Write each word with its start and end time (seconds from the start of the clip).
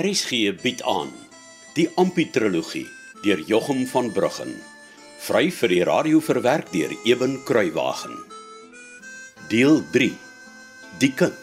RSG 0.00 0.54
bied 0.62 0.80
aan 0.88 1.10
die 1.76 1.84
Amputrologie 2.00 2.86
deur 3.20 3.40
Jochum 3.44 3.82
van 3.90 4.06
Bruggen. 4.16 4.54
Vry 5.20 5.50
vir 5.52 5.72
die 5.74 5.82
radio 5.84 6.22
verwerk 6.24 6.70
deur 6.72 6.94
Eben 7.04 7.34
Kruiwagen. 7.44 8.16
Deel 9.52 9.82
3. 9.92 10.08
Die 11.04 11.12
kind. 11.12 11.36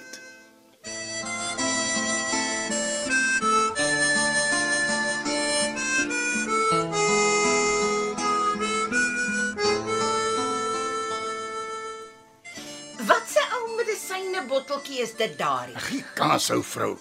Wat 13.06 13.36
'n 13.38 13.50
ou 13.58 13.66
medisyne 13.78 14.48
botteltjie 14.50 15.04
is 15.06 15.14
dit 15.14 15.38
daar? 15.38 15.70
Gie 15.76 16.06
kans 16.16 16.50
ou 16.50 16.64
vrou. 16.64 16.98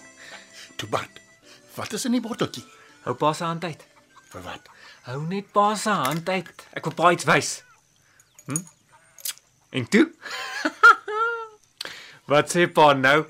Toe 0.75 0.89
Bart. 0.89 1.26
Wat 1.77 1.93
is 1.93 2.05
in 2.09 2.17
die 2.17 2.23
botteltjie? 2.23 2.65
Hou 3.05 3.13
pa 3.15 3.33
se 3.37 3.45
hand 3.45 3.63
uit. 3.63 3.83
Vir 4.31 4.43
wat? 4.47 4.69
Hou 5.07 5.21
net 5.29 5.51
pa 5.53 5.69
se 5.77 5.93
hand 5.93 6.29
uit. 6.29 6.65
Ek 6.73 6.89
wil 6.89 6.95
pa 6.97 7.11
iets 7.13 7.27
wys. 7.29 7.51
Hm? 8.47 8.63
En 9.77 9.85
toe? 9.93 10.07
Wat 12.31 12.49
sê 12.51 12.65
pa 12.67 12.89
nou? 12.97 13.21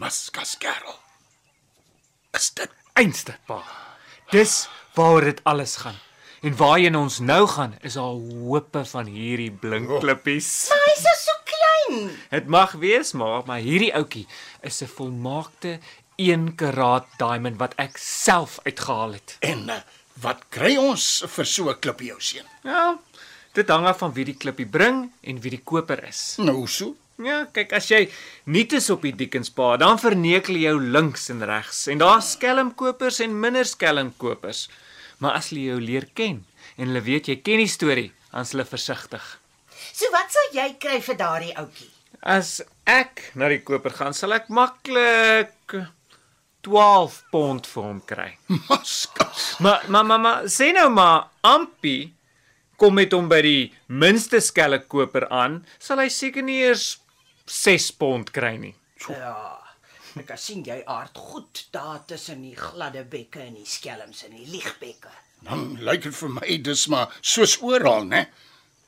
Maskas 0.00 0.56
kerel. 0.58 0.96
Is 2.34 2.48
dit 2.56 2.72
Einste 2.96 3.34
pa. 3.44 3.60
Dis 4.32 4.68
waar 4.94 5.20
dit 5.20 5.40
alles 5.44 5.76
gaan. 5.76 5.98
En 6.40 6.56
waarheen 6.56 6.96
ons 6.96 7.18
nou 7.18 7.42
gaan 7.48 7.74
is 7.84 7.96
al 8.00 8.22
hope 8.40 8.84
van 8.88 9.10
hierdie 9.12 9.50
blink 9.52 9.90
klippies. 10.00 10.48
Hy's 10.72 11.02
so, 11.04 11.12
so 11.26 11.34
klein. 11.50 12.08
Dit 12.30 12.48
mag 12.48 12.72
wees 12.80 13.12
maar, 13.12 13.44
maar 13.44 13.60
hierdie 13.60 13.92
ouetjie 13.92 14.24
is 14.64 14.80
'n 14.80 14.88
volmaakte 14.88 15.76
1 16.16 16.54
karaat 16.56 17.06
diamond 17.20 17.58
wat 17.60 17.74
ek 17.78 17.98
self 18.00 18.58
uitgehaal 18.64 19.12
het. 19.18 19.36
en 19.40 19.68
uh, 19.70 19.80
wat 20.22 20.44
kry 20.48 20.76
ons 20.80 21.24
vir 21.28 21.44
so 21.44 21.68
'n 21.70 21.80
klippie 21.80 22.12
ou 22.12 22.20
seun? 22.20 22.46
Ja, 22.64 22.98
dit 23.52 23.68
hang 23.68 23.86
af 23.86 23.98
van 23.98 24.12
wie 24.12 24.24
die 24.24 24.36
klippie 24.36 24.66
bring 24.66 25.12
en 25.22 25.40
wie 25.40 25.50
die 25.50 25.62
koper 25.64 26.04
is. 26.08 26.36
Nou 26.38 26.66
so. 26.66 26.94
Ja, 27.16 27.46
kyk 27.52 27.72
as 27.72 27.88
jy 27.88 28.10
nie 28.44 28.66
is 28.76 28.90
op 28.90 29.02
die 29.02 29.12
Dickenspa, 29.12 29.76
dan 29.80 29.98
verneek 29.98 30.46
hulle 30.46 30.60
jou 30.60 30.80
links 30.80 31.30
en 31.30 31.40
regs 31.44 31.86
en 31.88 31.98
daar's 31.98 32.32
skelmkopers 32.36 33.20
en 33.20 33.40
minder 33.40 33.64
skelmkopers. 33.64 34.68
Maar 35.18 35.32
as 35.38 35.48
hulle 35.48 35.64
jou 35.72 35.80
leer 35.80 36.08
ken 36.14 36.44
en 36.76 36.86
hulle 36.86 37.00
weet 37.00 37.28
jy 37.28 37.36
ken 37.40 37.58
die 37.58 37.68
storie, 37.72 38.12
dan 38.32 38.40
is 38.44 38.52
hulle 38.52 38.64
versigtig. 38.68 39.40
So 39.92 40.04
wat 40.12 40.28
sal 40.32 40.52
jy 40.52 40.76
kry 40.78 41.00
vir 41.00 41.16
daardie 41.16 41.54
ouetjie? 41.56 41.88
As 42.20 42.60
ek 42.84 43.30
na 43.34 43.48
die 43.48 43.62
koper 43.64 43.90
gaan, 43.96 44.12
sal 44.12 44.32
ek 44.36 44.48
maklik 44.48 45.72
12 46.66 47.18
pond 47.30 47.66
vir 47.70 47.86
hom 47.86 48.02
kry. 48.02 48.28
Maskas. 48.68 49.54
Maar 49.62 49.86
maar 49.88 50.06
maar, 50.06 50.20
maar 50.20 50.46
sê 50.50 50.72
nou 50.74 50.88
maar 50.90 51.30
Ampie 51.46 52.12
kom 52.76 52.98
met 52.98 53.14
hom 53.16 53.28
by 53.30 53.40
die 53.44 53.60
minste 53.88 54.40
skelmkoper 54.44 55.28
aan, 55.32 55.62
sal 55.80 56.02
hy 56.02 56.10
seker 56.12 56.44
nie 56.44 56.60
eers 56.66 56.96
6 57.46 57.92
pond 58.00 58.32
kry 58.34 58.56
nie. 58.60 58.74
Ja. 59.08 59.56
Ek 60.16 60.32
sien 60.40 60.62
jy 60.64 60.78
aard 60.88 61.18
goed 61.20 61.66
daar 61.74 62.00
tussen 62.08 62.40
die 62.44 62.56
gladde 62.56 63.02
bekke 63.08 63.42
en 63.44 63.56
die 63.58 63.68
skelms 63.68 64.24
en 64.24 64.32
die 64.36 64.48
liegbekke. 64.48 65.12
Dan 65.44 65.76
lyk 65.84 66.06
dit 66.06 66.16
vir 66.16 66.32
my 66.32 66.58
dis 66.64 66.86
maar 66.92 67.12
soos 67.20 67.58
oral, 67.60 68.08
né? 68.08 68.26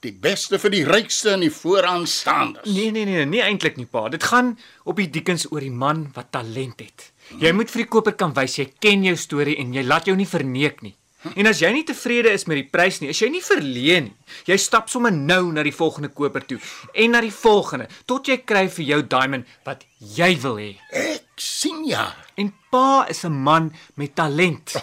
Die 0.00 0.14
beste 0.14 0.60
vir 0.62 0.72
die 0.72 0.84
rykste 0.86 1.34
en 1.34 1.44
die 1.44 1.52
vooraanstaandes. 1.52 2.70
Nee 2.70 2.92
nee 2.94 3.04
nee, 3.04 3.26
nie 3.28 3.42
eintlik 3.44 3.76
nie 3.76 3.88
pa. 3.90 4.06
Dit 4.08 4.24
gaan 4.30 4.54
op 4.88 4.96
die 5.00 5.10
Dickens 5.12 5.48
oor 5.50 5.64
die 5.64 5.74
man 5.74 6.06
wat 6.16 6.32
talent 6.32 6.80
het. 6.80 7.10
Jy 7.36 7.52
moet 7.52 7.70
vir 7.70 7.84
die 7.84 7.90
koper 7.92 8.16
kan 8.16 8.32
wys 8.32 8.56
jy 8.58 8.70
ken 8.80 9.04
jou 9.04 9.16
storie 9.16 9.58
en 9.60 9.74
jy 9.74 9.84
laat 9.84 10.08
jou 10.08 10.16
nie 10.16 10.28
verneek 10.28 10.80
nie. 10.82 10.94
En 11.34 11.48
as 11.50 11.58
jy 11.60 11.72
nie 11.74 11.84
tevrede 11.84 12.30
is 12.30 12.46
met 12.46 12.60
die 12.60 12.68
prys 12.70 13.00
nie, 13.02 13.10
is 13.10 13.20
jy 13.20 13.28
nie 13.32 13.42
verleen 13.42 14.06
nie. 14.06 14.14
Jy 14.46 14.56
stap 14.62 14.88
sommer 14.88 15.12
nou 15.12 15.50
na 15.52 15.64
die 15.66 15.74
volgende 15.74 16.12
koper 16.14 16.46
toe 16.46 16.60
en 16.94 17.12
na 17.12 17.20
die 17.24 17.34
volgende 17.34 17.88
tot 18.06 18.30
jy 18.30 18.38
kry 18.46 18.68
vir 18.70 18.86
jou 18.92 19.00
diamond 19.02 19.50
wat 19.66 19.84
jy 19.98 20.30
wil 20.44 20.60
hê. 20.62 20.70
Ek 20.94 21.42
sien 21.42 21.82
ja. 21.88 22.12
En 22.38 22.52
pa 22.70 23.04
is 23.10 23.24
'n 23.24 23.32
man 23.32 23.72
met 23.96 24.14
talent. 24.14 24.72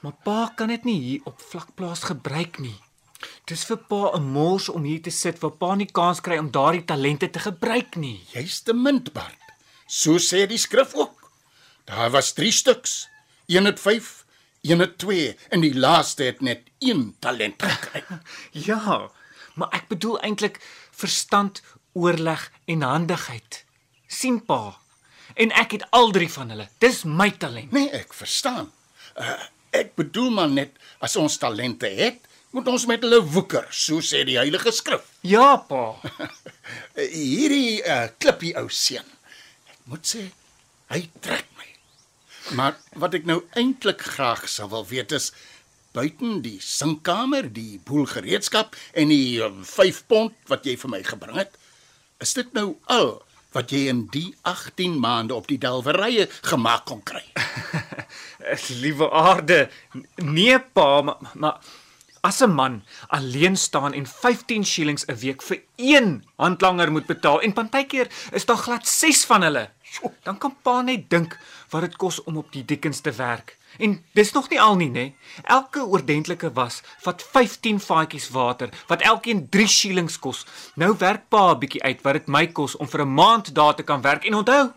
Maar 0.00 0.14
pa 0.24 0.52
kan 0.54 0.68
dit 0.68 0.84
nie 0.84 1.00
hier 1.00 1.20
op 1.24 1.40
vlakplaas 1.42 2.04
gebruik 2.06 2.58
nie. 2.62 2.78
Dis 3.50 3.64
vir 3.64 3.78
pa 3.90 4.14
'n 4.14 4.22
mors 4.22 4.68
om 4.68 4.84
hier 4.84 5.02
te 5.02 5.10
sit 5.10 5.40
waar 5.42 5.56
pa 5.58 5.74
nie 5.74 5.90
kans 5.90 6.20
kry 6.20 6.38
om 6.38 6.50
daardie 6.50 6.84
talente 6.84 7.30
te 7.30 7.38
gebruik 7.38 7.96
nie. 7.96 8.20
Jy's 8.32 8.62
te 8.62 8.72
mint, 8.72 9.12
Bart. 9.12 9.42
So 9.86 10.18
sê 10.18 10.46
die 10.46 10.58
skrif 10.58 10.94
ook. 10.94 11.17
Daar 11.88 12.10
was 12.10 12.32
3 12.32 12.52
stuks. 12.52 13.08
Een 13.46 13.64
het 13.64 13.80
5, 13.80 14.24
een 14.60 14.78
het 14.78 14.98
2 14.98 15.36
en 15.48 15.60
die 15.60 15.74
laaste 15.74 16.22
het 16.22 16.40
net 16.40 16.60
1 16.78 17.16
talent 17.18 17.62
gekry. 17.62 18.04
Ja, 18.68 19.10
maar 19.54 19.72
ek 19.72 19.88
bedoel 19.88 20.20
eintlik 20.20 20.60
verstand, 20.92 21.62
oorleg 21.92 22.50
en 22.64 22.82
handigheid. 22.82 23.64
sien 24.06 24.44
pa. 24.44 24.76
En 25.34 25.50
ek 25.52 25.70
het 25.76 25.84
al 25.90 26.10
drie 26.10 26.28
van 26.32 26.48
hulle. 26.50 26.68
Dis 26.78 27.02
my 27.04 27.30
talent. 27.30 27.72
Nee, 27.72 27.90
ek 27.90 28.14
verstaan. 28.16 28.70
Uh, 29.16 29.34
ek 29.70 29.94
bedoel 29.94 30.30
maar 30.30 30.48
net 30.48 30.76
as 31.04 31.16
ons 31.16 31.36
talente 31.36 31.86
het, 31.86 32.24
moet 32.50 32.68
ons 32.68 32.86
met 32.88 33.02
hulle 33.04 33.20
woeker, 33.24 33.66
so 33.70 34.00
sê 34.00 34.24
die 34.28 34.38
Heilige 34.40 34.72
Skrif. 34.72 35.04
Ja, 35.34 35.56
pa. 35.68 35.96
Hierdie 36.96 37.82
uh, 37.84 38.06
klippie 38.18 38.54
ou 38.60 38.68
seun. 38.72 39.04
Ek 39.68 39.80
moet 39.92 40.08
sê 40.08 40.28
hy 40.92 41.02
trek. 41.20 41.47
Maar 42.56 42.78
wat 42.96 43.14
ek 43.18 43.26
nou 43.28 43.42
eintlik 43.58 44.00
graag 44.14 44.46
sou 44.48 44.68
wil 44.72 44.86
weet 44.88 45.12
is 45.12 45.32
buiten 45.92 46.40
die 46.44 46.58
sinkkamer, 46.64 47.48
die 47.52 47.80
boel 47.84 48.06
gereedskap 48.08 48.76
en 48.96 49.10
die 49.12 49.40
5 49.72 50.02
pond 50.08 50.36
wat 50.48 50.64
jy 50.68 50.76
vir 50.80 50.92
my 50.92 51.00
gebring 51.04 51.40
het, 51.40 51.58
is 52.24 52.32
dit 52.38 52.48
nou 52.56 52.78
al 52.92 53.18
wat 53.56 53.72
jy 53.72 53.88
in 53.90 54.04
die 54.12 54.30
18 54.48 54.96
maande 55.00 55.36
op 55.36 55.48
die 55.50 55.58
delwerye 55.60 56.28
gemaak 56.48 56.86
kon 56.88 57.02
kry? 57.04 57.24
Liewe 58.82 59.10
aarde, 59.12 59.66
nee 60.24 60.56
pa, 60.60 61.02
maar, 61.04 61.32
maar 61.34 61.60
as 62.20 62.40
'n 62.42 62.50
man 62.50 62.82
alleen 63.08 63.56
staan 63.56 63.92
en 63.92 64.06
15 64.06 64.64
shillings 64.66 65.06
'n 65.06 65.18
week 65.18 65.42
vir 65.42 65.62
een 65.76 66.24
handlanger 66.36 66.92
moet 66.92 67.06
betaal 67.06 67.40
en 67.40 67.52
partykeer 67.52 68.08
is 68.32 68.44
daar 68.44 68.56
glad 68.56 68.88
6 68.88 69.24
van 69.24 69.42
hulle, 69.42 69.70
dan 70.22 70.38
kan 70.38 70.56
pa 70.62 70.80
net 70.80 71.10
dink 71.10 71.38
wat 71.70 71.80
dit 71.80 71.96
kos 71.96 72.22
om 72.24 72.36
op 72.36 72.52
die 72.52 72.64
Dickens 72.64 73.00
te 73.00 73.12
werk. 73.12 73.56
En 73.78 74.04
dis 74.12 74.32
nog 74.32 74.48
nie 74.48 74.60
al 74.60 74.76
nie, 74.76 74.90
nê? 74.90 75.14
Elke 75.44 75.84
oordentlike 75.84 76.52
was 76.52 76.80
vat 77.04 77.22
15 77.22 77.80
vaatjies 77.80 78.28
water 78.28 78.68
wat 78.86 79.02
elkeen 79.02 79.48
3 79.48 79.66
shillings 79.68 80.18
kos. 80.18 80.46
Nou 80.74 80.94
werk 80.98 81.28
pa 81.28 81.52
'n 81.52 81.58
bietjie 81.58 81.82
uit 81.82 82.02
wat 82.02 82.12
dit 82.12 82.26
my 82.26 82.46
kos 82.46 82.76
om 82.76 82.88
vir 82.88 83.00
'n 83.00 83.14
maand 83.14 83.54
daar 83.54 83.74
te 83.74 83.82
kan 83.82 84.00
werk 84.00 84.24
en 84.24 84.34
onthou, 84.34 84.72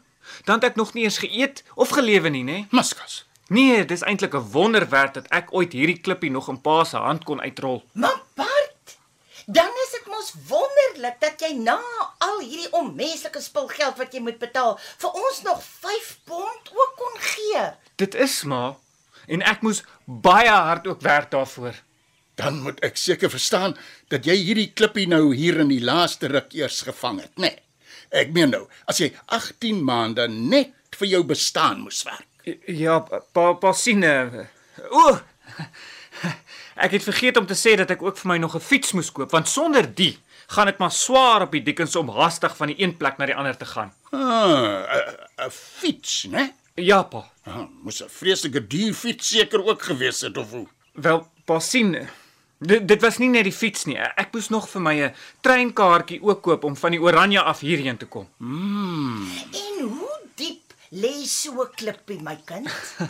dan 0.45 0.55
het 0.55 0.63
ek 0.63 0.75
nog 0.75 0.93
nie 0.93 1.03
eens 1.03 1.17
geëet 1.17 1.63
of 1.75 1.89
gelewe 1.89 2.29
nie, 2.29 2.43
nê? 2.43 2.65
Maskas. 2.69 3.30
Nee, 3.51 3.85
dis 3.85 4.01
eintlik 4.01 4.33
'n 4.33 4.51
wonderwerk 4.51 5.13
dat 5.13 5.27
ek 5.27 5.51
ooit 5.51 5.73
hierdie 5.75 5.99
klippie 5.99 6.31
nog 6.31 6.47
in 6.47 6.61
pa 6.61 6.83
se 6.83 6.97
hand 6.97 7.23
kon 7.23 7.41
uitrol. 7.41 7.83
Maar 7.91 8.21
Bart, 8.35 8.97
dan 9.45 9.71
is 9.83 9.91
dit 9.91 10.05
mos 10.05 10.33
wonderlik 10.47 11.19
dat 11.19 11.41
jy 11.41 11.53
na 11.53 11.79
al 12.17 12.39
hierdie 12.39 12.71
onmenslike 12.71 13.41
spulgeld 13.41 13.97
wat 13.97 14.13
jy 14.13 14.21
moet 14.21 14.39
betaal, 14.39 14.79
vir 14.97 15.11
ons 15.11 15.41
nog 15.41 15.63
5 15.63 16.19
pond 16.23 16.71
ook 16.73 16.93
kon 16.95 17.19
gee. 17.19 17.65
Dit 17.95 18.15
is 18.15 18.43
maar 18.43 18.75
en 19.27 19.41
ek 19.41 19.61
moes 19.61 19.83
baie 20.05 20.49
hard 20.49 20.87
ook 20.87 21.01
werk 21.01 21.31
daarvoor. 21.31 21.75
Dan 22.35 22.61
moet 22.61 22.79
ek 22.79 22.97
seker 22.97 23.29
verstaan 23.29 23.77
dat 24.07 24.25
jy 24.25 24.35
hierdie 24.35 24.71
klippie 24.73 25.07
nou 25.07 25.35
hier 25.35 25.59
in 25.59 25.67
die 25.67 25.83
laaste 25.83 26.27
ruk 26.27 26.53
eers 26.53 26.81
gevang 26.81 27.19
het, 27.21 27.35
né? 27.35 27.51
Nee. 27.51 27.59
Ek 28.11 28.31
meen 28.31 28.49
nou, 28.49 28.67
as 28.85 28.97
jy 28.99 29.11
18 29.25 29.83
maande 29.83 30.27
net 30.27 30.71
vir 30.99 31.07
jou 31.07 31.23
bestaan 31.23 31.79
moes 31.79 32.03
werk. 32.03 32.30
Ja, 32.65 32.99
pa 33.31 33.53
pa 33.53 33.73
sien. 33.73 34.03
O. 34.89 35.19
Ek 36.81 36.91
het 36.91 37.03
vergeet 37.03 37.37
om 37.37 37.45
te 37.45 37.57
sê 37.57 37.75
dat 37.77 37.91
ek 37.93 38.01
ook 38.01 38.17
vir 38.17 38.29
my 38.31 38.37
nog 38.37 38.55
'n 38.55 38.63
fiets 38.63 38.91
moes 38.93 39.11
koop, 39.11 39.31
want 39.31 39.47
sonder 39.47 39.85
die 39.95 40.17
gaan 40.47 40.65
dit 40.65 40.77
maar 40.77 40.91
swaar 40.91 41.41
op 41.41 41.51
die 41.51 41.63
Dickens 41.63 41.95
om 41.95 42.09
hastig 42.09 42.55
van 42.57 42.67
die 42.67 42.81
een 42.81 42.97
plek 42.97 43.17
na 43.17 43.25
die 43.25 43.35
ander 43.35 43.57
te 43.57 43.65
gaan. 43.65 43.93
Ah, 44.11 44.83
'n 44.83 45.45
'n 45.45 45.51
fiets, 45.51 46.27
né? 46.29 46.53
Ja, 46.75 47.03
pa. 47.03 47.29
Ah, 47.45 47.67
moes 47.83 48.01
'n 48.03 48.09
vreeslike 48.09 48.67
duur 48.67 48.93
fiets 48.93 49.29
seker 49.29 49.63
ook 49.65 49.81
gewees 49.81 50.21
het 50.21 50.37
of 50.37 50.51
hoe? 50.51 50.67
Wel, 50.93 51.27
pa 51.45 51.59
sien. 51.59 52.07
Dit 52.57 52.87
dit 52.87 53.01
was 53.01 53.17
nie 53.17 53.29
net 53.29 53.43
die 53.43 53.53
fiets 53.53 53.85
nie. 53.85 53.97
Ek 53.97 54.33
moes 54.33 54.49
nog 54.49 54.69
vir 54.69 54.81
my 54.81 54.95
'n 55.01 55.13
treinkaartjie 55.41 56.21
ook 56.21 56.41
koop 56.41 56.63
om 56.63 56.75
van 56.75 56.91
die 56.91 57.01
Oranje 57.01 57.41
af 57.41 57.59
hierheen 57.59 57.97
te 57.97 58.05
kom. 58.05 58.27
En 58.39 59.81
hoe 59.81 60.20
lê 60.91 61.25
so 61.25 61.63
'n 61.63 61.71
klippie, 61.75 62.19
my 62.21 62.37
kind? 62.45 62.67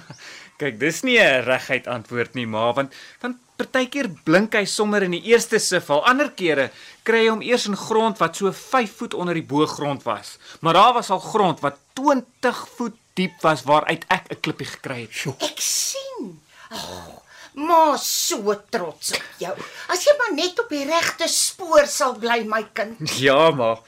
Kyk, 0.60 0.78
dis 0.80 1.02
nie 1.04 1.18
'n 1.20 1.44
reguit 1.46 1.88
antwoord 1.88 2.36
nie, 2.38 2.46
ma, 2.46 2.72
want 2.74 2.94
want 3.22 3.38
partykeer 3.58 4.10
blink 4.26 4.54
hy 4.58 4.66
sommer 4.66 5.04
in 5.04 5.12
die 5.18 5.26
eerste 5.34 5.60
sifval. 5.60 6.02
Ander 6.10 6.32
kere 6.34 6.70
kry 7.06 7.26
hy 7.26 7.30
hom 7.30 7.42
eers 7.42 7.68
in 7.70 7.78
grond 7.78 8.18
wat 8.22 8.38
so 8.38 8.52
5 8.52 8.96
voet 8.98 9.14
onder 9.14 9.38
die 9.38 9.46
boogrond 9.46 10.04
was. 10.06 10.38
Maar 10.62 10.74
daar 10.74 10.94
was 10.94 11.10
al 11.10 11.20
grond 11.20 11.60
wat 11.62 11.78
20 11.94 12.68
voet 12.78 12.98
diep 13.18 13.42
was 13.42 13.64
waaruit 13.64 14.06
ek 14.10 14.32
'n 14.32 14.40
klippie 14.42 14.70
gekry 14.70 15.02
het. 15.10 15.42
Ek 15.42 15.60
sien. 15.60 16.42
Oh, 16.72 17.20
maar 17.54 17.98
so 18.00 18.56
trots 18.70 19.12
op 19.12 19.24
jou. 19.38 19.56
As 19.90 20.06
jy 20.06 20.14
maar 20.18 20.34
net 20.34 20.60
op 20.60 20.70
die 20.70 20.86
regte 20.86 21.28
spoor 21.28 21.86
sal 21.88 22.16
bly, 22.16 22.44
my 22.46 22.64
kind. 22.74 22.98
Ja, 23.20 23.52
maar 23.52 23.80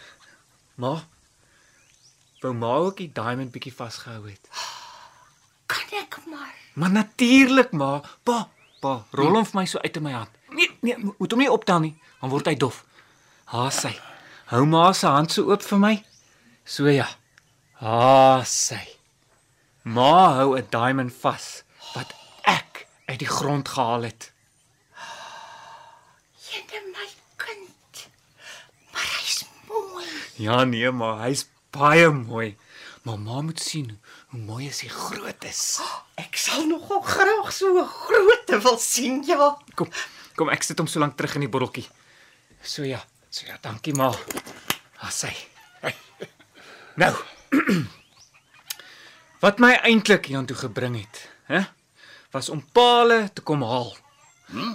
maar 0.75 1.05
wou 2.43 2.53
ma 2.53 2.73
ook 2.85 2.97
die 3.01 3.09
diamond 3.15 3.51
bietjie 3.55 3.73
vasgehou 3.73 4.27
het. 4.29 4.49
Kan 5.71 5.93
ek 5.99 6.17
maar. 6.29 6.53
Maar 6.79 6.91
natuurlik, 6.91 7.71
ma. 7.71 8.01
Pa, 8.27 8.47
pa, 8.83 8.93
rol 9.15 9.35
hom 9.39 9.45
vir 9.47 9.59
my 9.61 9.65
so 9.69 9.79
uit 9.83 9.95
in 9.99 10.03
my 10.03 10.11
hand. 10.15 10.29
Nee, 10.53 10.69
nee, 10.85 10.97
mo- 10.97 11.15
moet 11.19 11.31
hom 11.33 11.39
nie 11.43 11.51
optel 11.51 11.79
nie, 11.85 11.93
dan 12.21 12.29
word 12.33 12.49
hy 12.51 12.55
dof. 12.59 12.81
Ha, 13.53 13.67
sy. 13.73 13.93
Hou 14.51 14.65
ma 14.69 14.91
se 14.93 15.07
hand 15.07 15.31
so 15.33 15.47
oop 15.51 15.63
vir 15.65 15.79
my. 15.81 15.93
So 16.65 16.87
ja. 16.91 17.07
Ha, 17.81 18.43
sy. 18.47 18.81
Ma 19.83 20.35
hou 20.39 20.55
'n 20.57 20.67
diamond 20.71 21.13
vas 21.21 21.63
wat 21.95 22.13
ek 22.47 22.85
uit 23.09 23.19
die 23.19 23.27
grond 23.27 23.67
gehaal 23.67 24.03
het. 24.09 24.31
Jene 26.49 26.79
my 26.93 27.07
kind. 27.37 28.07
Maar 28.93 29.09
hy's 29.19 29.43
mooi. 29.67 30.07
Ja 30.37 30.63
nee, 30.63 30.91
maar 30.91 31.19
hy's 31.27 31.45
baie 31.73 32.09
mooi. 32.13 32.53
Maar 33.03 33.19
ma 33.19 33.41
moet 33.43 33.59
sien 33.59 33.89
hoe 34.31 34.39
mooi 34.39 34.69
as 34.69 34.79
hy 34.85 34.89
groot 34.93 35.47
is. 35.49 35.63
Ek 36.21 36.37
sal 36.39 36.67
nogal 36.69 37.01
graag 37.03 37.51
so 37.51 37.73
'n 37.81 37.87
grootte 37.87 38.59
wil 38.63 38.77
sien, 38.77 39.23
ja. 39.27 39.57
Kom, 39.75 39.89
kom 40.35 40.49
ek 40.49 40.63
sit 40.63 40.79
hom 40.79 40.87
so 40.87 40.99
lank 40.99 41.17
terug 41.17 41.35
in 41.35 41.45
die 41.45 41.51
botteltjie. 41.51 41.87
So 42.61 42.83
ja, 42.83 43.01
so 43.29 43.45
ja, 43.47 43.57
dankie 43.61 43.93
ma. 43.93 44.13
Ha 45.01 45.09
sy. 45.09 45.33
Nou. 47.01 47.13
Wat 49.43 49.59
my 49.59 49.73
eintlik 49.83 50.29
hiernatoe 50.29 50.55
gebring 50.55 50.95
het, 51.01 51.17
hè, 51.51 51.59
was 52.31 52.49
om 52.49 52.61
Pale 52.71 53.29
te 53.33 53.41
kom 53.41 53.61
haal. 53.67 53.91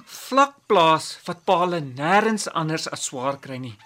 Vlak 0.05 0.57
plaas 0.67 1.19
wat 1.25 1.45
Pale 1.47 1.81
nêrens 1.81 2.49
anders 2.53 2.89
as 2.91 3.07
swaar 3.09 3.39
kry 3.41 3.57
nie. 3.63 3.77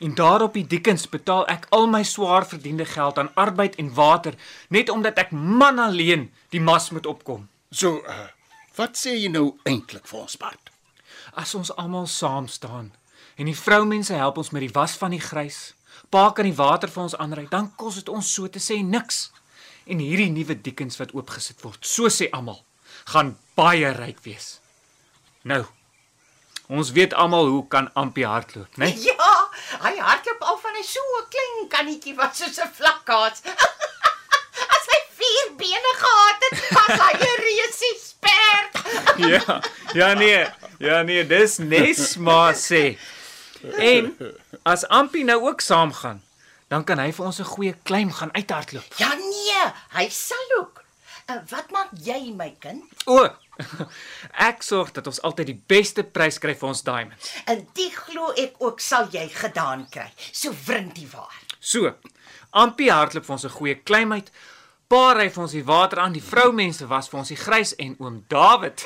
En 0.00 0.14
daarop 0.14 0.54
die 0.56 0.66
Dickens 0.66 1.08
betaal 1.12 1.44
ek 1.52 1.66
al 1.76 1.84
my 1.92 2.00
swaar 2.08 2.46
verdiende 2.48 2.86
geld 2.88 3.18
aan 3.20 3.28
arbeid 3.36 3.74
en 3.76 3.92
water 3.94 4.36
net 4.68 4.88
omdat 4.88 5.18
ek 5.20 5.30
man 5.30 5.78
alleen 5.78 6.30
die 6.48 6.60
mas 6.60 6.88
moet 6.90 7.06
opkom. 7.06 7.48
So, 7.70 8.00
uh, 8.08 8.30
wat 8.80 8.96
sê 8.96 9.12
jy 9.18 9.28
nou 9.28 9.58
eintlik 9.68 10.08
vir 10.08 10.22
ons 10.22 10.38
Bart? 10.40 10.72
As 11.36 11.52
ons 11.54 11.72
almal 11.76 12.08
saam 12.08 12.48
staan 12.48 12.94
en 13.36 13.48
die 13.48 13.56
vroumense 13.56 14.16
help 14.16 14.40
ons 14.40 14.50
met 14.56 14.64
die 14.64 14.72
was 14.72 14.96
van 15.00 15.12
die 15.12 15.20
grys, 15.20 15.74
pa 16.08 16.30
kan 16.32 16.48
die 16.48 16.56
water 16.56 16.88
vir 16.88 17.02
ons 17.04 17.16
aanry, 17.20 17.44
dan 17.52 17.68
kos 17.76 18.00
dit 18.00 18.08
ons 18.08 18.32
so 18.34 18.48
te 18.48 18.60
sê 18.60 18.80
niks. 18.84 19.28
En 19.84 20.00
hierdie 20.00 20.30
nuwe 20.32 20.56
diekens 20.56 20.96
wat 21.00 21.12
oopgesit 21.16 21.60
word, 21.64 21.84
so 21.84 22.08
sê 22.12 22.28
almal, 22.36 22.60
gaan 23.12 23.36
baie 23.56 23.92
ryk 23.96 24.20
wees. 24.24 24.58
Nou, 25.48 25.64
ons 26.70 26.90
weet 26.94 27.14
almal 27.14 27.46
hoe 27.46 27.64
kan 27.68 27.90
Ampie 27.98 28.26
hardloop, 28.26 28.76
né? 28.76 28.84
Nee? 28.84 29.02
Ja, 29.10 29.32
hy 29.84 29.94
hardloop 29.98 30.42
al 30.52 30.58
van 30.62 30.78
hy 30.78 30.84
so 30.86 31.02
'n 31.18 31.26
klein 31.34 31.68
kannetjie 31.74 32.14
wat 32.14 32.36
soos 32.36 32.58
'n 32.62 32.70
vlakkaats. 32.78 33.42
As 34.76 34.86
hy 34.92 35.00
vier 35.20 35.48
bene 35.58 35.92
gehad 36.02 36.46
het, 36.46 36.56
was 36.78 37.00
hy 37.06 37.12
'n 37.18 37.40
reusie 37.46 37.96
sperd. 37.98 38.72
Ja, 39.20 39.60
ja 39.92 40.14
nee, 40.14 40.46
ja 40.78 41.02
nee, 41.02 41.26
dis 41.26 41.58
nes 41.58 42.16
maar 42.16 42.54
sê. 42.54 42.96
En 43.76 44.16
as 44.62 44.86
Ampie 44.88 45.24
nou 45.24 45.42
ook 45.48 45.60
saamgaan, 45.60 46.22
dan 46.68 46.84
kan 46.84 46.98
hy 46.98 47.10
vir 47.12 47.26
ons 47.26 47.40
'n 47.40 47.52
goeie 47.54 47.74
klim 47.82 48.12
gaan 48.12 48.32
uithardloop. 48.32 48.94
Ja 48.96 49.12
nee, 49.14 49.64
hy 49.98 50.08
sal 50.08 50.46
ook. 50.60 50.80
Uh, 51.30 51.36
wat 51.50 51.70
maak 51.70 51.90
jy 51.94 52.32
my 52.34 52.54
kind? 52.58 52.82
O. 53.06 53.28
Ek 54.48 54.62
sorg 54.62 54.92
dat 54.92 55.06
ons 55.06 55.20
altyd 55.22 55.46
die 55.46 55.62
beste 55.66 56.02
prys 56.02 56.38
kry 56.38 56.54
vir 56.54 56.68
ons 56.68 56.82
diamonds. 56.82 57.34
En 57.46 57.66
dit 57.74 57.94
glo 57.94 58.32
ek 58.36 58.58
ook 58.58 58.80
sal 58.80 59.08
jy 59.12 59.28
gedaan 59.28 59.88
kry. 59.90 60.10
So 60.32 60.54
wrintie 60.66 61.08
waar. 61.12 61.36
So, 61.60 61.94
Ampie 62.50 62.90
hardloop 62.90 63.24
vir 63.26 63.34
ons 63.36 63.44
'n 63.46 63.56
goeie 63.58 63.74
klim 63.74 64.12
uit. 64.12 64.30
Pa 64.88 65.12
ry 65.14 65.28
vir 65.30 65.42
ons 65.42 65.52
die 65.52 65.62
water 65.62 66.00
aan, 66.02 66.12
die 66.12 66.24
vroumense 66.24 66.86
was 66.90 67.08
vir 67.08 67.18
ons 67.20 67.28
die 67.28 67.38
grys 67.38 67.74
en 67.78 67.94
oom 68.00 68.24
David. 68.28 68.82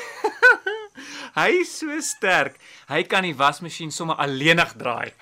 hy 1.40 1.48
is 1.62 1.78
so 1.78 2.00
sterk. 2.00 2.58
Hy 2.88 3.02
kan 3.08 3.24
die 3.24 3.36
wasmasjien 3.36 3.90
sommer 3.90 4.16
alleenig 4.20 4.74
draai. 4.76 5.14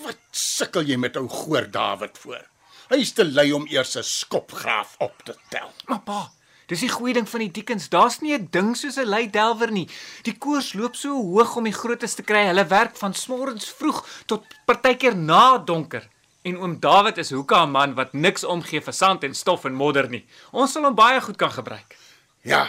Wat 0.00 0.16
sukkel 0.32 0.88
jy 0.88 0.96
met 0.96 1.16
ou 1.16 1.28
goor 1.28 1.68
Dawid 1.70 2.16
voor? 2.18 2.46
Hy's 2.88 3.12
te 3.12 3.24
lui 3.24 3.52
om 3.52 3.66
eers 3.68 3.96
'n 3.96 4.02
skopgraaf 4.02 4.96
op 4.98 5.24
te 5.24 5.36
tel. 5.50 5.72
Maar 5.88 6.00
pa, 6.00 6.32
dis 6.66 6.80
die 6.80 6.88
goeie 6.88 7.14
ding 7.14 7.28
van 7.28 7.40
die 7.40 7.50
diekens. 7.50 7.88
Daar's 7.88 8.20
nie 8.20 8.34
'n 8.34 8.48
ding 8.50 8.76
soos 8.76 8.96
'n 8.96 9.08
lei 9.08 9.30
delwer 9.30 9.70
nie. 9.70 9.88
Die 10.22 10.38
koers 10.38 10.72
loop 10.72 10.96
so 10.96 11.10
hoog 11.10 11.56
om 11.56 11.64
die 11.64 11.72
grootes 11.72 12.14
te 12.14 12.22
kry. 12.22 12.46
Hulle 12.46 12.66
werk 12.66 12.96
van 12.96 13.14
smorgens 13.14 13.68
vroeg 13.68 14.06
tot 14.26 14.44
partykeer 14.66 15.16
na 15.16 15.58
donker. 15.58 16.08
En 16.42 16.58
oom 16.58 16.80
David 16.80 17.18
is 17.18 17.30
hoeka 17.30 17.62
'n 17.64 17.70
man 17.70 17.94
wat 17.94 18.12
niks 18.12 18.44
omgee 18.44 18.80
vir 18.80 18.92
sand 18.92 19.24
en 19.24 19.34
stof 19.34 19.64
en 19.64 19.74
modder 19.74 20.08
nie. 20.08 20.26
Ons 20.52 20.72
sal 20.72 20.84
hom 20.84 20.94
baie 20.94 21.20
goed 21.20 21.36
kan 21.36 21.52
gebruik. 21.52 21.96
Ja. 22.42 22.68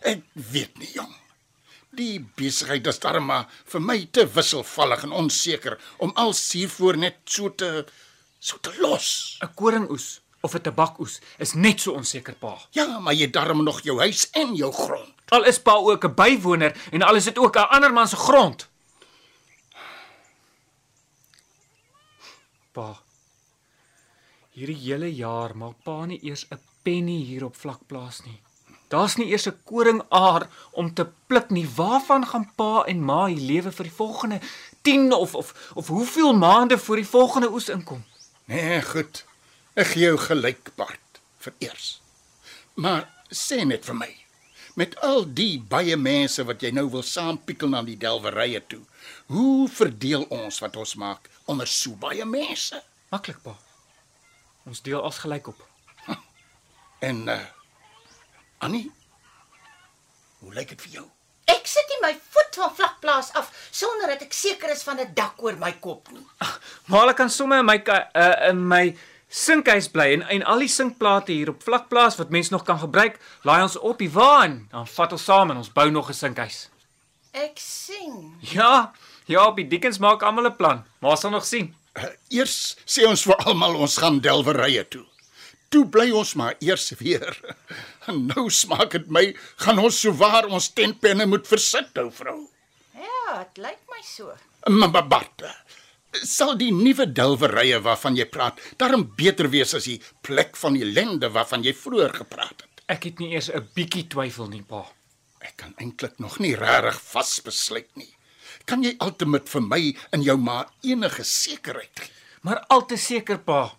Ek 0.00 0.22
weet 0.32 0.78
nie, 0.78 0.92
jong. 0.92 1.14
Die 1.90 2.26
besigheid 2.36 2.86
is 2.86 2.98
darem 2.98 3.26
maar 3.28 3.48
vir 3.64 3.80
my 3.80 4.08
te 4.10 4.24
wisselvallig 4.26 5.02
en 5.02 5.12
onseker 5.12 5.78
om 5.98 6.12
als 6.14 6.52
hiervoor 6.52 6.96
net 6.96 7.16
so 7.24 7.50
te 7.54 7.84
so 8.38 8.56
te 8.56 8.72
los. 8.80 9.38
'n 9.42 9.54
Koringoes 9.54 10.20
of 10.42 10.54
'n 10.54 10.60
tabakoes 10.60 11.20
is 11.38 11.54
net 11.54 11.80
so 11.80 11.92
onseker 11.92 12.34
pa. 12.34 12.58
Ja, 12.70 12.98
maar 12.98 13.14
jy 13.14 13.30
darm 13.30 13.62
nog 13.64 13.80
jou 13.80 13.98
huis 13.98 14.30
en 14.30 14.54
jou 14.54 14.72
grond. 14.72 15.14
Al 15.28 15.44
is 15.44 15.60
pa 15.60 15.72
ook 15.72 16.04
'n 16.04 16.14
bywoner 16.14 16.76
en 16.90 17.02
al 17.02 17.14
is 17.14 17.24
dit 17.24 17.38
ook 17.38 17.56
'n 17.56 17.70
ander 17.70 17.92
man 17.92 18.08
se 18.08 18.16
grond. 18.16 18.68
Pa. 22.72 23.02
Hierdie 24.50 24.76
hele 24.76 25.14
jaar 25.14 25.56
maak 25.56 25.82
pa 25.82 26.04
nie 26.04 26.20
eers 26.22 26.46
'n 26.50 26.60
penny 26.82 27.24
hier 27.24 27.44
op 27.44 27.56
vlakplaas 27.56 28.20
nie. 28.24 28.40
Daar's 28.88 29.16
nie 29.16 29.28
eers 29.28 29.48
'n 29.48 29.60
koringaar 29.64 30.48
om 30.70 30.94
te 30.94 31.06
pluk 31.26 31.50
nie. 31.50 31.68
Waarvan 31.76 32.26
gaan 32.26 32.52
pa 32.54 32.84
en 32.84 33.04
ma 33.04 33.26
hier 33.26 33.40
lewe 33.40 33.72
vir 33.72 33.84
die 33.84 33.98
volgende 34.02 34.40
10 34.82 35.12
of 35.12 35.34
of 35.34 35.72
of 35.74 35.86
hoeveel 35.86 36.34
maande 36.34 36.78
voor 36.78 36.96
die 36.96 37.08
volgende 37.08 37.50
oes 37.50 37.68
inkom? 37.68 38.04
Nee, 38.44 38.82
goed. 38.82 39.24
Ek 39.72 39.94
gee 39.94 40.04
jou 40.04 40.18
gelyk, 40.20 40.68
Bart, 40.76 41.20
vereers. 41.40 42.02
Maar 42.76 43.06
sê 43.32 43.62
net 43.64 43.86
vir 43.88 43.96
my, 43.96 44.08
met 44.76 44.92
al 45.00 45.24
die 45.24 45.56
baie 45.56 45.96
mense 45.96 46.44
wat 46.44 46.60
jy 46.60 46.74
nou 46.76 46.90
wil 46.92 47.04
saampikkel 47.06 47.70
na 47.72 47.80
die 47.86 47.96
delwerye 47.96 48.60
toe, 48.68 48.82
hoe 49.32 49.64
verdeel 49.72 50.26
ons 50.28 50.60
wat 50.60 50.76
ons 50.76 50.92
maak 51.00 51.30
onder 51.48 51.68
so 51.68 51.96
baie 51.96 52.26
mense? 52.28 52.82
Maklik 53.12 53.40
pa. 53.44 53.54
Ons 54.68 54.84
deel 54.84 55.00
as 55.00 55.22
gelyk 55.24 55.48
op. 55.54 55.64
En 57.08 57.24
uh 57.32 57.40
Annie, 58.62 58.86
hoe 60.38 60.52
lyk 60.54 60.68
dit 60.70 60.84
vir 60.84 61.00
jou? 61.00 61.06
Ek 61.50 61.64
sit 61.66 61.88
nie 61.90 61.98
my 62.04 62.12
voet 62.14 62.58
van 62.60 62.76
vlakplaas 62.76 63.32
af 63.40 63.48
sonder 63.74 64.12
dat 64.12 64.22
ek 64.22 64.36
seker 64.36 64.70
is 64.70 64.84
van 64.86 65.00
'n 65.00 65.14
dak 65.16 65.40
oor 65.42 65.56
my 65.58 65.72
kop 65.82 66.12
nie. 66.12 66.22
Maar 66.86 67.00
hulle 67.00 67.14
kan 67.18 67.30
sommer 67.30 67.58
in 67.58 67.66
my 67.66 67.80
uh, 67.88 68.36
in 68.52 68.62
my 68.68 68.94
sinkhuis 69.32 69.88
bly 69.92 70.10
en 70.12 70.24
en 70.28 70.44
al 70.52 70.64
die 70.64 70.70
sinkplate 70.70 71.32
hier 71.32 71.52
op 71.54 71.62
vlakplaas 71.64 72.18
wat 72.20 72.32
mense 72.34 72.52
nog 72.52 72.66
kan 72.68 72.78
gebruik, 72.78 73.16
laai 73.48 73.62
ons 73.64 73.78
op 73.80 73.98
die 73.98 74.10
waan, 74.12 74.66
dan 74.70 74.86
vat 74.86 75.12
ons 75.16 75.24
saam 75.24 75.50
en 75.50 75.62
ons 75.62 75.72
bou 75.72 75.88
nog 75.90 76.10
'n 76.10 76.14
sinkhuis. 76.14 76.68
Ek 77.32 77.56
sien. 77.56 78.36
Ja, 78.40 78.92
ja, 79.26 79.46
op 79.46 79.56
die 79.56 79.68
Dickens 79.68 79.98
maak 79.98 80.22
almal 80.22 80.46
'n 80.50 80.56
plan, 80.56 80.84
maar 80.98 81.10
ons 81.10 81.20
sal 81.20 81.30
nog 81.30 81.44
sien. 81.44 81.74
Uh, 81.96 82.04
eers 82.28 82.76
sê 82.84 83.06
ons 83.08 83.22
vir 83.22 83.36
almal 83.36 83.74
ons 83.76 83.96
gaan 83.96 84.20
delwerye 84.20 84.88
toe. 84.88 85.04
Toe 85.68 85.86
bly 85.88 86.10
ons 86.10 86.34
maar 86.34 86.54
eers 86.60 86.92
weer. 86.98 87.40
En 88.10 88.26
nou 88.26 88.50
smaak 88.50 88.90
dit 88.90 89.10
my 89.14 89.36
gaan 89.62 89.78
ons 89.78 90.00
souwaar 90.00 90.48
ons 90.50 90.72
tentpenne 90.74 91.26
moet 91.26 91.46
versit, 91.46 91.98
ou 92.02 92.10
vrou. 92.10 92.48
Ja, 92.98 93.44
dit 93.44 93.62
lyk 93.62 93.78
my 93.92 94.00
so. 94.02 94.32
Maar 94.66 95.06
Bart, 95.08 95.42
eh, 95.42 95.54
sal 96.20 96.56
die 96.60 96.72
nuwe 96.72 97.06
delwerye 97.12 97.80
waarvan 97.80 98.16
jy 98.16 98.26
praat, 98.28 98.60
daarom 98.76 99.06
beter 99.16 99.48
wees 99.52 99.74
as 99.74 99.88
die 99.88 100.00
plek 100.22 100.56
van 100.60 100.76
ellende 100.76 101.30
waarvan 101.32 101.64
jy 101.64 101.72
vroeër 101.76 102.16
gepraat 102.22 102.64
het. 102.64 102.82
Ek 102.92 103.04
het 103.08 103.18
nie 103.18 103.32
eers 103.32 103.48
'n 103.50 103.68
bietjie 103.74 104.08
twyfel 104.08 104.48
nie, 104.48 104.62
pa. 104.62 104.84
Ek 105.40 105.56
kan 105.56 105.74
eintlik 105.78 106.18
nog 106.18 106.38
nie 106.38 106.54
regtig 106.54 107.00
vasbesluit 107.00 107.96
nie. 107.96 108.14
Kan 108.64 108.82
jy 108.82 108.94
altemat 108.98 109.48
vir 109.48 109.62
my 109.62 109.96
en 110.12 110.22
jou 110.22 110.36
ma 110.36 110.66
enige 110.82 111.24
sekerheid 111.24 112.00
gee? 112.00 112.10
Maar 112.42 112.64
al 112.68 112.86
te 112.86 112.96
seker, 112.96 113.38
pa. 113.38 113.76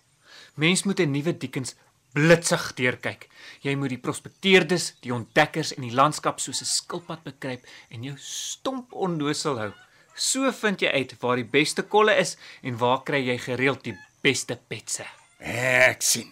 Mens 0.55 0.83
moet 0.83 0.99
'n 0.99 1.11
nuwe 1.11 1.37
Dickens 1.37 1.75
blitsig 2.13 2.73
deurkyk. 2.73 3.29
Jy 3.61 3.75
moet 3.75 3.89
die 3.89 3.97
prospekteerders, 3.97 4.93
die 5.01 5.13
ontdekkers 5.13 5.73
en 5.75 5.81
die 5.81 5.95
landskap 5.95 6.39
soos 6.39 6.61
'n 6.61 6.65
skilpad 6.65 7.23
bekruip 7.23 7.65
en 7.89 8.03
jou 8.03 8.15
stomp 8.17 8.93
onnosel 8.93 9.57
hou. 9.57 9.73
So 10.15 10.51
vind 10.51 10.81
jy 10.81 10.91
uit 10.93 11.15
waar 11.21 11.39
die 11.41 11.49
beste 11.49 11.83
kolle 11.89 12.15
is 12.21 12.35
en 12.61 12.77
waar 12.77 13.01
kry 13.05 13.23
jy 13.25 13.37
gereeld 13.41 13.83
die 13.87 13.95
beste 14.23 14.57
petse. 14.69 15.05
Ek 15.39 16.01
sien. 16.05 16.29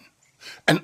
En 0.70 0.80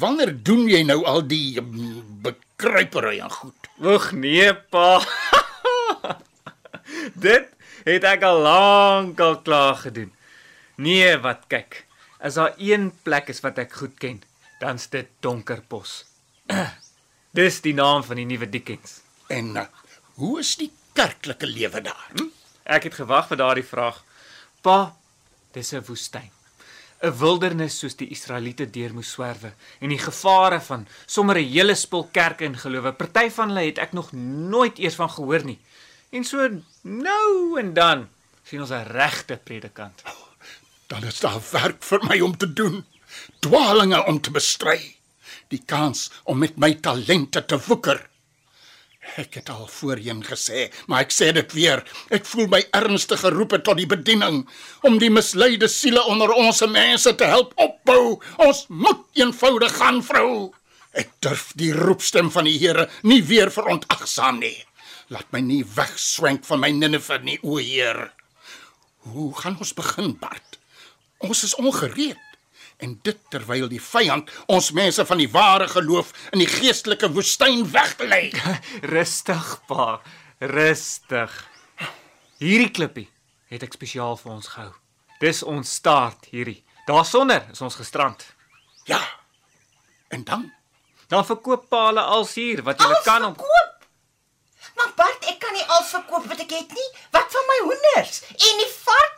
wanneer 0.00 0.32
doen 0.46 0.66
jy 0.70 0.82
nou 0.86 1.02
al 1.04 1.24
die 1.26 1.60
mm, 1.60 2.22
bekruipery 2.24 3.18
en 3.20 3.32
goed? 3.34 3.70
Oeg 3.82 4.12
nee, 4.16 4.54
pa. 4.54 5.02
Dit 7.26 7.50
het 7.86 8.06
ek 8.06 8.24
al 8.26 8.40
lank 8.46 9.20
al 9.20 9.40
klaar 9.46 9.76
gedoen. 9.82 10.12
Nee, 10.82 11.16
wat 11.22 11.46
kyk. 11.50 11.82
As 12.18 12.38
daar 12.38 12.54
een 12.58 12.90
plek 13.04 13.28
is 13.32 13.42
wat 13.44 13.58
ek 13.62 13.76
goed 13.78 13.98
ken, 14.00 14.22
dan's 14.60 14.88
dit 14.92 15.08
Donkerpos. 15.20 16.04
Dis 17.36 17.60
die 17.64 17.74
naam 17.76 18.04
van 18.06 18.20
die 18.20 18.26
nuwe 18.28 18.48
Dickens. 18.48 19.00
En 19.28 19.52
uh, 19.60 19.66
hoe 20.16 20.38
is 20.40 20.54
die 20.60 20.70
kerklike 20.96 21.48
lewe 21.48 21.82
daar? 21.84 22.08
Hm? 22.16 22.32
Ek 22.66 22.88
het 22.88 22.94
gewag 22.98 23.28
vir 23.30 23.38
daardie 23.38 23.66
vraag. 23.66 24.02
Pa, 24.60 24.96
dis 25.54 25.72
'n 25.72 25.84
woestyn. 25.86 26.30
'n 27.02 27.12
Wildernis 27.18 27.78
soos 27.78 27.96
die 27.96 28.08
Israeliete 28.08 28.66
deur 28.70 28.94
moes 28.94 29.10
swerwe 29.10 29.52
en 29.80 29.92
die 29.92 30.00
gevare 30.00 30.60
van 30.60 30.86
sommer 31.06 31.38
'n 31.38 31.50
hele 31.52 31.74
spul 31.74 32.08
kerke 32.12 32.44
en 32.44 32.58
gelowe. 32.58 32.92
Party 32.92 33.30
van 33.30 33.48
hulle 33.48 33.66
het 33.66 33.78
ek 33.78 33.92
nog 33.92 34.12
nooit 34.12 34.78
eers 34.78 34.94
van 34.94 35.10
gehoor 35.10 35.44
nie. 35.44 35.58
En 36.10 36.24
so 36.24 36.48
nou 36.82 37.58
en 37.60 37.74
dan 37.74 38.08
sien 38.42 38.60
ons 38.60 38.70
'n 38.70 38.86
regte 38.90 39.36
predikant. 39.36 40.02
Dan 40.86 41.04
is 41.04 41.20
daar 41.20 41.40
werk 41.50 41.82
vir 41.82 42.04
my 42.04 42.20
om 42.20 42.36
te 42.36 42.52
doen. 42.52 42.84
Dwalinge 43.40 44.06
om 44.06 44.20
te 44.20 44.30
bestry. 44.30 44.96
Die 45.48 45.62
kans 45.66 46.10
om 46.24 46.38
met 46.38 46.56
my 46.56 46.74
talente 46.74 47.44
te 47.44 47.58
woeker. 47.66 48.08
Ek 49.14 49.38
het 49.38 49.48
al 49.48 49.68
voorheen 49.70 50.20
gesê, 50.26 50.66
maar 50.90 51.06
ek 51.06 51.14
sê 51.14 51.30
dit 51.36 51.52
weer. 51.54 51.84
Ek 52.10 52.26
voel 52.26 52.50
my 52.52 52.60
ernstig 52.76 53.22
geroep 53.22 53.54
tot 53.64 53.78
die 53.78 53.88
bediening 53.88 54.42
om 54.86 54.98
die 54.98 55.10
misleide 55.12 55.68
siele 55.70 56.02
onder 56.10 56.34
ons 56.34 56.64
mense 56.66 57.14
te 57.14 57.28
help 57.30 57.54
opbou. 57.62 58.18
Ons 58.42 58.66
moet 58.68 59.06
eenvoudig 59.22 59.72
gaan, 59.78 60.02
vrou. 60.04 60.50
Ek 60.96 61.14
durf 61.24 61.52
die 61.60 61.72
roepstem 61.76 62.32
van 62.34 62.48
die 62.48 62.58
Here 62.58 62.88
nie 63.06 63.22
weer 63.24 63.52
verontagsaam 63.52 64.40
nie. 64.42 64.56
Laat 65.14 65.30
my 65.30 65.40
nie 65.44 65.62
wegswenk 65.76 66.44
van 66.48 66.64
my 66.64 66.72
Nineve 66.74 67.20
nie, 67.22 67.38
o 67.46 67.60
Heer. 67.62 68.08
Hoe 69.06 69.30
gaan 69.38 69.58
ons 69.62 69.74
begin, 69.76 70.16
Bart? 70.18 70.58
Ons 71.22 71.44
is 71.46 71.54
ongereed. 71.62 72.18
En 72.82 72.98
dit 73.02 73.18
terwyl 73.32 73.68
die 73.68 73.80
vyand 73.80 74.30
ons 74.52 74.70
mense 74.76 75.04
van 75.08 75.18
die 75.18 75.30
ware 75.32 75.68
geloof 75.68 76.12
in 76.32 76.42
die 76.44 76.50
geestelike 76.50 77.08
woestyn 77.14 77.64
weglei. 77.72 78.30
Rustig, 78.94 79.52
pa. 79.66 80.00
Rustig. 80.38 81.32
Hierdie 82.42 82.70
klippie 82.70 83.08
het 83.48 83.64
ek 83.64 83.78
spesiaal 83.78 84.18
vir 84.20 84.32
ons 84.36 84.50
gehou. 84.52 84.74
Dis 85.22 85.40
ons 85.42 85.78
staart 85.80 86.28
hierdie. 86.30 86.60
Daarsonder 86.86 87.48
is 87.52 87.64
ons 87.64 87.78
gestrand. 87.80 88.26
Ja. 88.86 89.00
En 90.12 90.24
dan 90.24 90.50
Dan 91.08 91.26
verkoop 91.26 91.68
pa 91.70 91.86
hulle 91.86 92.02
als 92.02 92.34
hier 92.34 92.62
wat 92.66 92.80
jy 92.82 92.94
kan 93.06 93.24
om 93.24 93.34
koop. 93.38 93.74
Maar 94.76 94.90
Bart, 94.98 95.26
ek 95.30 95.38
kan 95.40 95.54
nie 95.54 95.64
al 95.70 95.84
verkoop 95.86 96.26
wat 96.26 96.40
ek 96.42 96.54
het 96.56 96.72
nie. 96.74 96.88
Wat 97.14 97.30
van 97.32 97.46
my 97.50 97.58
hoenders 97.68 98.22
en 98.34 98.62
die 98.62 98.72
varke 98.72 99.15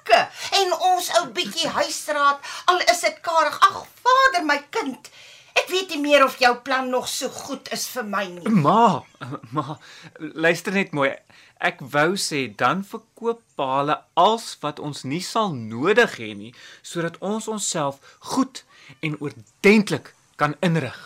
en 0.58 0.74
ons 0.92 1.10
ou 1.20 1.24
bietjie 1.34 1.68
huisraad, 1.70 2.42
al 2.70 2.82
is 2.92 3.02
dit 3.06 3.18
karig. 3.24 3.58
Ag, 3.68 3.82
Vader, 4.02 4.44
my 4.46 4.58
kind. 4.74 5.10
Ek 5.58 5.70
weet 5.72 5.94
nie 5.94 6.02
meer 6.02 6.24
of 6.24 6.38
jou 6.38 6.52
plan 6.62 6.90
nog 6.90 7.08
so 7.10 7.30
goed 7.32 7.70
is 7.74 7.88
vir 7.90 8.06
my 8.06 8.24
nie. 8.30 8.52
Ma, 8.62 9.02
ma, 9.54 9.78
luister 10.18 10.74
net 10.74 10.94
mooi. 10.94 11.10
Ek 11.58 11.80
wou 11.94 12.14
sê 12.20 12.44
dan 12.54 12.84
verkoop 12.86 13.40
pa 13.58 13.66
hulle 13.80 13.96
als 14.14 14.52
wat 14.62 14.78
ons 14.78 15.02
nie 15.02 15.22
sal 15.24 15.50
nodig 15.56 16.14
hê 16.20 16.30
nie, 16.38 16.52
sodat 16.86 17.18
ons 17.18 17.50
onsself 17.50 17.98
goed 18.34 18.62
en 19.02 19.18
oordentlik 19.18 20.12
kan 20.38 20.54
inrig 20.62 21.00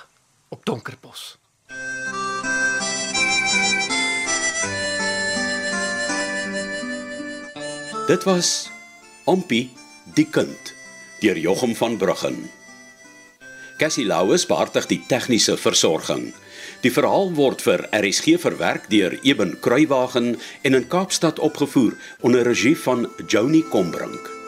op 0.52 0.66
Donkerpos. 0.68 1.38
Dit 8.06 8.28
was 8.28 8.68
Ompie 9.24 9.70
die 10.16 10.26
kind 10.26 10.72
deur 11.22 11.38
Jochum 11.38 11.76
van 11.78 11.94
Bruggen. 11.96 12.50
Cassie 13.78 14.04
Lauis 14.04 14.48
beheerdig 14.50 14.88
die 14.90 14.98
tegniese 15.06 15.54
versorging. 15.56 16.32
Die 16.82 16.90
verhaal 16.90 17.30
word 17.38 17.62
vir 17.62 17.86
RSG 17.94 18.34
verwerk 18.42 18.90
deur 18.90 19.14
Eben 19.22 19.54
Kruiwagen 19.62 20.34
en 20.66 20.74
in 20.74 20.88
Kaapstad 20.90 21.38
opgevoer 21.38 21.94
onder 22.20 22.42
regie 22.50 22.76
van 22.76 23.06
Joni 23.28 23.62
Combrink. 23.70 24.41